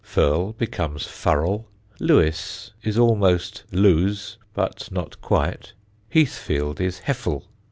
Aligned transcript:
Firle 0.03 0.57
becomes 0.57 1.05
Furrel; 1.05 1.67
Lewes 1.99 2.71
is 2.81 2.97
almost 2.97 3.65
Lose, 3.71 4.39
but 4.55 4.91
not 4.91 5.21
quite; 5.21 5.73
Heathfield 6.09 6.81
is 6.81 7.01
Hefful. 7.01 7.43